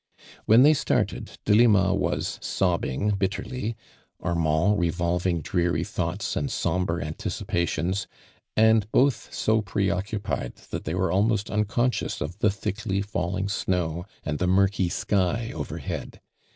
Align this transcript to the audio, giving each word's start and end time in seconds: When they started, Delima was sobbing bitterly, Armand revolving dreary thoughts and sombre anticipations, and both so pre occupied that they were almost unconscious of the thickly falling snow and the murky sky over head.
When 0.47 0.63
they 0.63 0.73
started, 0.73 1.37
Delima 1.45 1.93
was 1.93 2.39
sobbing 2.41 3.11
bitterly, 3.11 3.75
Armand 4.19 4.79
revolving 4.79 5.41
dreary 5.41 5.83
thoughts 5.83 6.35
and 6.35 6.49
sombre 6.49 7.05
anticipations, 7.05 8.07
and 8.57 8.91
both 8.91 9.31
so 9.31 9.61
pre 9.61 9.91
occupied 9.91 10.55
that 10.71 10.85
they 10.85 10.95
were 10.95 11.11
almost 11.11 11.51
unconscious 11.51 12.19
of 12.19 12.39
the 12.39 12.49
thickly 12.49 13.03
falling 13.03 13.47
snow 13.47 14.07
and 14.23 14.39
the 14.39 14.47
murky 14.47 14.89
sky 14.89 15.51
over 15.53 15.77
head. 15.77 16.19